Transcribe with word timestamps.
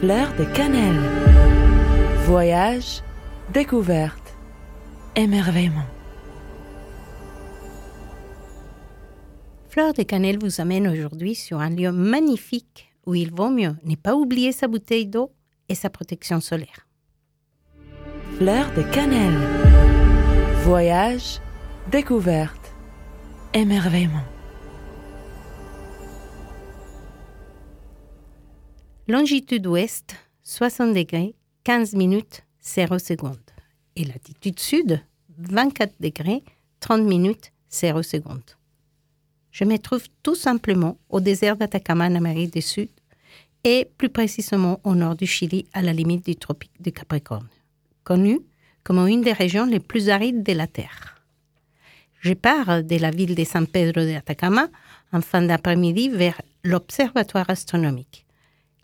Fleur 0.00 0.34
de 0.36 0.44
cannelle. 0.44 1.00
Voyage, 2.26 3.02
découverte, 3.52 4.36
émerveillement. 5.16 5.86
Fleur 9.68 9.94
de 9.94 10.02
Cannelle 10.02 10.38
vous 10.38 10.60
amène 10.60 10.88
aujourd'hui 10.88 11.34
sur 11.34 11.60
un 11.60 11.70
lieu 11.70 11.90
magnifique 11.90 12.92
où 13.06 13.14
il 13.14 13.32
vaut 13.32 13.50
mieux 13.50 13.74
ne 13.84 13.94
pas 13.94 14.14
oublier 14.14 14.52
sa 14.52 14.68
bouteille 14.68 15.06
d'eau 15.06 15.32
et 15.68 15.74
sa 15.74 15.90
protection 15.90 16.40
solaire. 16.40 16.86
Fleur 18.36 18.66
de 18.76 18.82
cannelle. 18.82 19.38
Voyage, 20.64 21.40
découverte, 21.90 22.74
émerveillement. 23.52 24.24
Longitude 29.06 29.66
ouest, 29.66 30.16
60 30.44 30.94
degrés, 30.94 31.34
15 31.64 31.92
minutes, 31.94 32.42
0 32.62 32.98
secondes. 32.98 33.36
Et 33.96 34.04
latitude 34.04 34.58
sud, 34.58 34.98
24 35.36 35.92
degrés, 36.00 36.42
30 36.80 37.02
minutes, 37.02 37.52
0 37.68 38.02
secondes. 38.02 38.56
Je 39.50 39.64
me 39.64 39.76
trouve 39.76 40.04
tout 40.22 40.34
simplement 40.34 40.96
au 41.10 41.20
désert 41.20 41.58
d'Atacama 41.58 42.06
en 42.06 42.14
Amérique 42.14 42.54
du 42.54 42.62
Sud 42.62 42.88
et 43.62 43.86
plus 43.98 44.08
précisément 44.08 44.80
au 44.84 44.94
nord 44.94 45.16
du 45.16 45.26
Chili 45.26 45.66
à 45.74 45.82
la 45.82 45.92
limite 45.92 46.24
du 46.24 46.36
tropique 46.36 46.80
du 46.80 46.90
Capricorne, 46.90 47.48
connu 48.04 48.40
comme 48.84 49.06
une 49.06 49.20
des 49.20 49.34
régions 49.34 49.66
les 49.66 49.80
plus 49.80 50.08
arides 50.08 50.42
de 50.42 50.52
la 50.54 50.66
Terre. 50.66 51.22
Je 52.20 52.32
pars 52.32 52.82
de 52.82 52.96
la 52.96 53.10
ville 53.10 53.34
de 53.34 53.44
San 53.44 53.66
Pedro 53.66 54.00
de 54.00 54.14
Atacama 54.14 54.68
en 55.12 55.20
fin 55.20 55.42
d'après-midi 55.42 56.08
vers 56.08 56.40
l'observatoire 56.64 57.50
astronomique. 57.50 58.23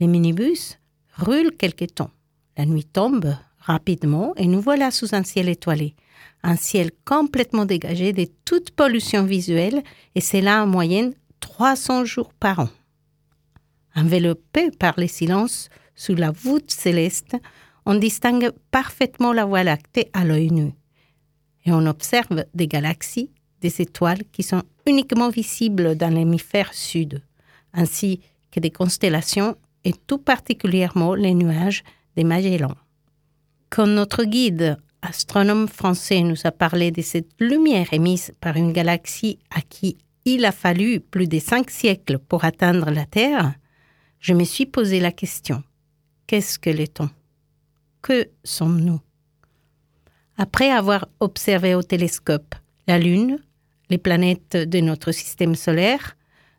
Les 0.00 0.06
minibus 0.06 0.78
roulent 1.16 1.56
quelque 1.56 1.84
temps. 1.84 2.10
La 2.56 2.66
nuit 2.66 2.84
tombe 2.84 3.36
rapidement 3.58 4.32
et 4.36 4.46
nous 4.46 4.60
voilà 4.60 4.90
sous 4.90 5.14
un 5.14 5.24
ciel 5.24 5.48
étoilé, 5.48 5.94
un 6.42 6.56
ciel 6.56 6.90
complètement 7.04 7.64
dégagé 7.64 8.12
de 8.12 8.26
toute 8.44 8.70
pollution 8.70 9.24
visuelle 9.24 9.82
et 10.14 10.20
c'est 10.20 10.40
là 10.40 10.62
en 10.62 10.66
moyenne 10.66 11.14
300 11.40 12.04
jours 12.04 12.32
par 12.32 12.60
an. 12.60 12.68
Enveloppé 13.94 14.70
par 14.70 14.94
les 14.96 15.08
silences 15.08 15.68
sous 15.94 16.14
la 16.14 16.30
voûte 16.30 16.70
céleste, 16.70 17.36
on 17.84 17.96
distingue 17.96 18.52
parfaitement 18.70 19.32
la 19.32 19.44
Voie 19.44 19.64
lactée 19.64 20.10
à 20.12 20.24
l'œil 20.24 20.50
nu. 20.52 20.72
Et 21.64 21.72
on 21.72 21.86
observe 21.86 22.44
des 22.54 22.68
galaxies, 22.68 23.30
des 23.60 23.80
étoiles 23.80 24.22
qui 24.30 24.42
sont 24.44 24.62
uniquement 24.86 25.30
visibles 25.30 25.96
dans 25.96 26.14
l'hémisphère 26.14 26.72
sud, 26.72 27.22
ainsi 27.72 28.20
que 28.50 28.60
des 28.60 28.70
constellations 28.70 29.56
et 29.84 29.92
tout 29.92 30.18
particulièrement 30.18 31.14
les 31.14 31.34
nuages 31.34 31.84
des 32.16 32.24
Magellans. 32.24 32.76
Quand 33.70 33.86
notre 33.86 34.24
guide 34.24 34.76
astronome 35.02 35.68
français 35.68 36.22
nous 36.22 36.40
a 36.44 36.50
parlé 36.50 36.90
de 36.90 37.02
cette 37.02 37.30
lumière 37.40 37.92
émise 37.92 38.32
par 38.40 38.56
une 38.56 38.72
galaxie 38.72 39.38
à 39.50 39.60
qui 39.60 39.98
il 40.24 40.44
a 40.44 40.52
fallu 40.52 41.00
plus 41.00 41.26
de 41.26 41.38
cinq 41.38 41.70
siècles 41.70 42.18
pour 42.18 42.44
atteindre 42.44 42.90
la 42.90 43.06
Terre, 43.06 43.54
je 44.20 44.34
me 44.34 44.44
suis 44.44 44.66
posé 44.66 45.00
la 45.00 45.12
question 45.12 45.62
qu'est-ce 46.26 46.58
que 46.58 46.70
le 46.70 46.86
temps 46.86 47.10
Que 48.02 48.28
sommes-nous? 48.44 49.00
Après 50.36 50.70
avoir 50.70 51.08
observé 51.18 51.74
au 51.74 51.82
télescope 51.82 52.54
la 52.86 52.98
Lune, 52.98 53.38
les 53.90 53.98
planètes 53.98 54.56
de 54.56 54.80
notre 54.80 55.10
système 55.12 55.54
solaire, 55.54 56.16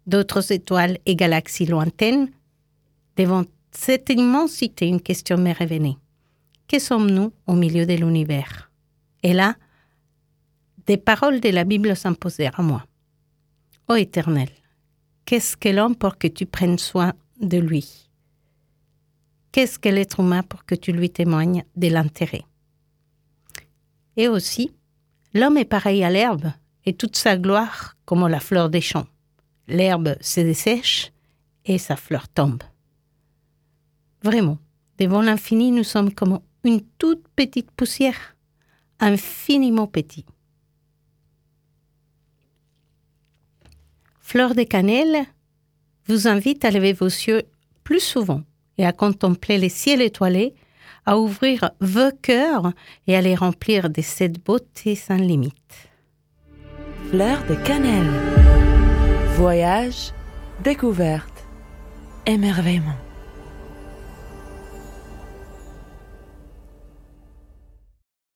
d'autres 0.08 0.52
étoiles 0.52 0.98
et 1.06 1.16
galaxies 1.16 1.66
lointaines, 1.66 2.30
devant 3.20 3.44
cette 3.72 4.10
immensité, 4.10 4.88
une 4.88 5.02
question 5.02 5.38
m'est 5.38 5.52
revenue. 5.52 5.96
Que 6.70 6.80
sommes-nous 6.80 7.34
au 7.48 7.54
milieu 7.54 7.86
de 7.86 7.94
l'univers? 7.94 8.72
Et 9.24 9.34
là, 9.34 9.56
des 10.88 10.96
paroles 10.96 11.42
de 11.42 11.50
la 11.50 11.66
Bible 11.66 11.98
s'imposèrent 11.98 12.58
à 12.58 12.64
moi. 12.64 12.86
Ô 13.90 13.96
Éternel, 13.96 14.50
qu'est-ce 15.26 15.58
que 15.58 15.68
l'homme 15.68 15.98
pour 15.98 16.18
que 16.18 16.28
tu 16.28 16.46
prennes 16.46 16.80
soin 16.80 17.14
de 17.42 17.58
lui? 17.58 18.10
Qu'est-ce 19.52 19.80
que 19.80 19.90
l'être 19.90 20.22
humain 20.22 20.44
pour 20.44 20.64
que 20.64 20.76
tu 20.76 20.94
lui 20.94 21.10
témoignes 21.10 21.66
de 21.76 21.90
l'intérêt? 21.90 22.46
Et 24.16 24.30
aussi, 24.30 24.72
l'homme 25.34 25.58
est 25.58 25.66
pareil 25.66 26.06
à 26.06 26.10
l'herbe 26.10 26.54
et 26.86 26.94
toute 26.94 27.18
sa 27.18 27.36
gloire 27.36 27.98
comme 28.06 28.26
la 28.28 28.40
fleur 28.40 28.70
des 28.70 28.82
champs. 28.82 29.08
L'herbe 29.68 30.16
se 30.22 30.40
dessèche 30.40 31.12
et 31.66 31.78
sa 31.78 31.98
fleur 31.98 32.30
tombe. 32.30 32.64
Vraiment, 34.24 34.58
devant 34.98 35.22
l'infini, 35.22 35.72
nous 35.72 35.84
sommes 35.84 36.14
comme 36.14 36.40
une 36.64 36.82
toute 36.98 37.28
petite 37.36 37.72
poussière, 37.72 38.36
infiniment 39.00 39.88
petit. 39.88 40.26
Fleur 44.20 44.54
de 44.54 44.64
cannelle 44.64 45.26
vous 46.08 46.28
invite 46.28 46.66
à 46.66 46.72
lever 46.72 46.94
vos 46.94 47.08
yeux 47.08 47.44
plus 47.84 48.00
souvent 48.00 48.44
et 48.78 48.86
à 48.86 48.92
contempler 48.92 49.58
les 49.58 49.70
ciels 49.70 50.02
étoilés, 50.02 50.54
à 51.06 51.18
ouvrir 51.18 51.72
vos 51.80 52.12
cœurs 52.22 52.72
et 53.08 53.16
à 53.16 53.22
les 53.22 53.36
remplir 53.36 53.90
de 53.90 54.02
cette 54.02 54.44
beauté 54.44 54.96
sans 54.96 55.18
limite. 55.18 55.90
Fleur 57.10 57.44
de 57.48 57.56
cannelle. 57.56 58.12
Voyage, 59.36 60.12
découverte, 60.64 61.46
émerveillement. 62.28 63.09